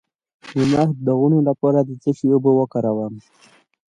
د 0.57 0.59
مخ 0.71 0.87
د 0.93 0.99
داغونو 1.07 1.39
لپاره 1.49 1.79
د 1.87 1.89
څه 2.01 2.09
شي 2.17 2.27
اوبه 2.33 2.51
وکاروم؟ 2.55 3.13